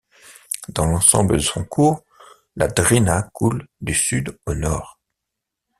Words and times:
Dans 0.69 0.87
l'ensemble 0.87 1.35
de 1.35 1.43
son 1.43 1.63
cours, 1.63 2.03
la 2.55 2.67
Drina 2.67 3.29
coule 3.35 3.67
du 3.81 3.93
sud 3.93 4.35
au 4.47 4.55
nord. 4.55 4.99